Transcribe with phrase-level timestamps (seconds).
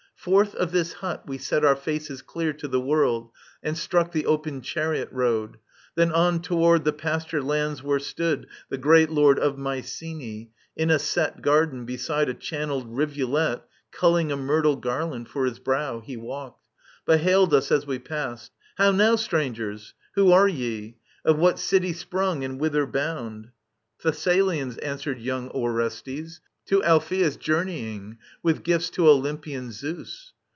[0.15, 3.31] Forth of this hut we s6t our faces clear To the world,
[3.63, 5.57] and struck the open chariot road;
[5.95, 10.51] Then on toward the pasture lands, where stood The great Lord of Mycenae.
[10.77, 13.63] In a set Garden beside a channelled rivulet.
[13.91, 16.67] Culling a myrtle garland for his brow, He walked:
[17.03, 19.15] but hailed us as we passed:^^ How now.
[19.15, 20.97] Strangers 1 Who are ye?
[21.25, 22.43] Of what city sprung.
[22.43, 23.49] And whither bound?
[23.69, 28.17] *'" Thessalians,'' answered yoimg Orestes:to Alphetls journeying.
[28.43, 30.31] With gifts to Olympian Zeus."